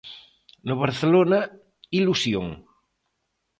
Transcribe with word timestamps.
No 0.67 0.73
Barcelona 0.83 1.39
ilusión. 1.99 2.47